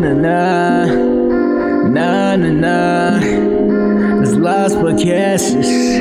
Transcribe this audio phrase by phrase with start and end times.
[0.00, 0.84] na na,
[1.88, 3.18] na na na.
[4.22, 6.00] It's lost but Cassius,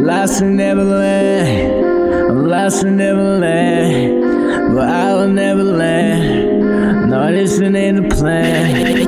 [0.00, 2.48] lost in Neverland.
[2.48, 7.10] Lost in Neverland, but I will never land.
[7.10, 9.06] No, this ain't the plan.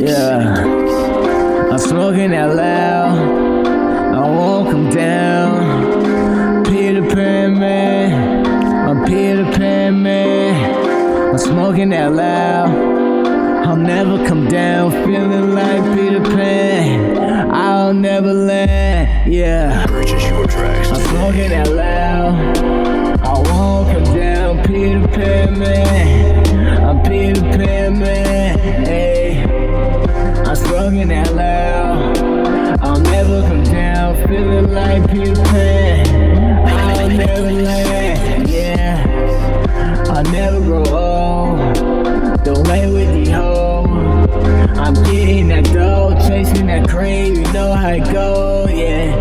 [0.00, 3.66] Yeah, I'm smoking out loud.
[4.14, 6.64] I won't come down.
[6.64, 8.46] Peter Pan man,
[8.88, 11.30] I'm Peter Pan man.
[11.30, 13.03] I'm smoking out loud.
[13.74, 17.50] I'll never come down, feeling like Peter Pan.
[17.50, 19.84] I'll never land, yeah.
[19.88, 22.58] Purchase your tracks I'm smoking out loud.
[23.20, 26.84] I won't come down, Peter Pan man.
[26.84, 28.58] I'm Peter Pan man.
[28.86, 32.18] Hey, I'm smoking out loud.
[32.80, 36.33] I'll never come down, feeling like Peter Pan.
[46.84, 49.14] Chasing that cream, you know how it go, yeah.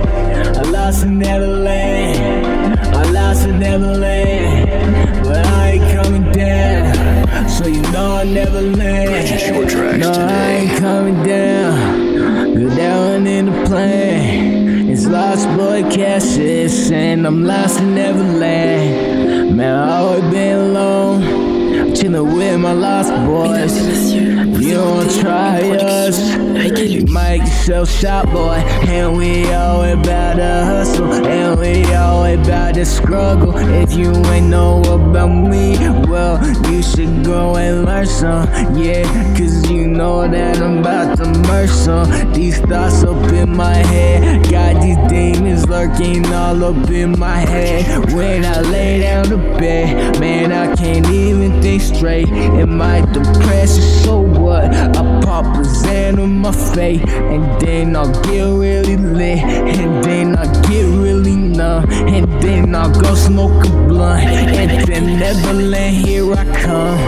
[0.58, 7.82] I lost in Neverland, I lost in Neverland, but I ain't coming down, so you
[7.92, 9.72] know I never Purchase your land.
[9.72, 14.90] tracks No, I ain't coming down, go down in the plane.
[14.90, 19.58] It's lost boy Cassius, and I'm lost in Neverland.
[19.58, 24.14] Man, I always been alone, chilling with my lost boys.
[24.14, 26.33] You don't try us.
[27.34, 28.62] Get yourself shot, boy.
[28.86, 31.12] And we all about to hustle.
[31.12, 33.58] And we all about to struggle.
[33.58, 35.76] If you ain't know about me,
[36.08, 36.38] well,
[36.70, 38.48] you should go and learn some.
[38.78, 39.02] Yeah,
[39.36, 42.34] cause you know that I'm about to merge some.
[42.34, 44.44] These thoughts up in my head.
[44.52, 48.14] Got these demons lurking all up in my head.
[48.14, 50.33] When I lay down to bed, man,
[51.84, 52.30] straight.
[52.30, 54.66] And my depression, so what?
[54.74, 57.02] I pop a Xan on my face,
[57.34, 62.92] and then I'll get really lit, and then I get really numb, and then I'll
[62.92, 67.00] go smoke a blunt, and then Neverland, here I come.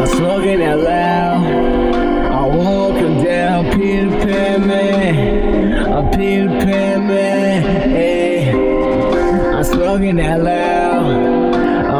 [0.00, 1.92] I'm smoking out loud.
[2.32, 2.92] I won't
[3.24, 5.92] down, Peter Pan man.
[5.92, 7.62] I'm Peter Pan man.
[7.90, 10.71] Hey, I'm smoking out loud.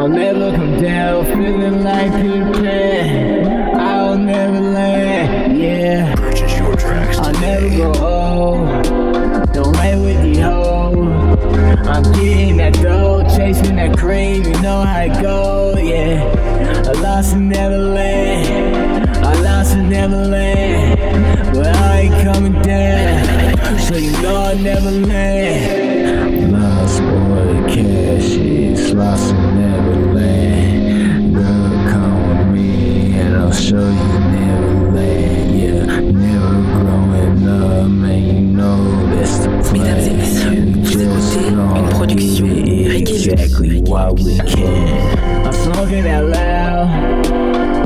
[0.03, 3.79] I'll never come down, feeling like Peter Pan.
[3.79, 6.13] I'll never land, yeah.
[6.15, 7.29] Purchase your tracks Today.
[7.29, 9.53] I'll never grow old.
[9.53, 11.03] Don't lay with the hoe.
[11.89, 16.83] I'm getting that dough, chasing that cream, you know how it go, yeah.
[16.85, 24.11] I lost in Neverland, I lost in Neverland, but I ain't coming down, so you
[24.21, 26.51] know I never land.
[26.51, 29.33] Lost boy, Cassius lost
[33.73, 35.59] show you Neverland.
[35.59, 38.77] Yeah, never growing up, man, you know
[39.15, 39.95] that's the plan.
[39.95, 43.25] Mesdames et messieurs, vous Just écoutez gonna une production give it Reggae Mix.
[43.25, 45.45] exactly what we can.
[45.45, 46.87] I'm smoking out loud.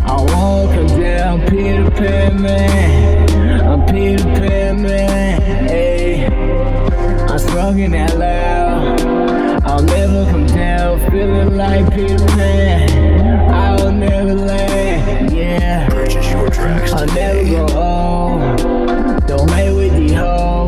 [0.04, 3.62] I won't come down, Peter Pan man.
[3.62, 5.42] I'm Peter Pan man.
[5.70, 6.26] Hey,
[7.30, 9.02] I'm smoking out loud.
[9.64, 13.37] I'll never come down, feeling like Peter Pan.
[13.88, 15.88] I'll never land, yeah.
[15.88, 17.50] Purchase your tracks I'll never today.
[17.52, 19.26] grow old.
[19.26, 20.68] Don't lay with the hoe.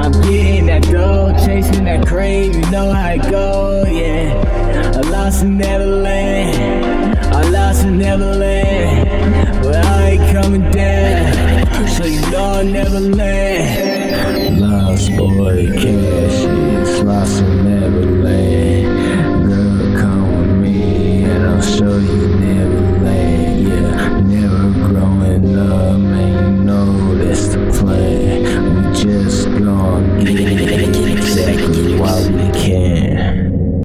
[0.00, 4.40] I'm getting that dough, chasing that cream, you know how it go, yeah.
[4.94, 12.20] I lost in Neverland, I lost in Neverland, but I ain't coming down, so you
[12.30, 14.60] know I never land.
[14.60, 17.81] Lost boy, Cassius lost in Neverland.